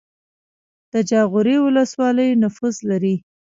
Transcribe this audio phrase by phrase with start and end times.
[0.93, 3.15] د جاغوری ولسوالۍ نفوس لري